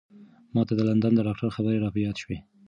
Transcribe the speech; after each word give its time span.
ما 0.53 0.61
ته 0.67 0.73
د 0.77 0.81
لندن 0.89 1.13
د 1.15 1.19
ډاکتر 1.27 1.49
خبرې 1.55 1.77
را 1.83 1.89
په 1.93 1.99
یاد 2.05 2.15
شوې. 2.23 2.37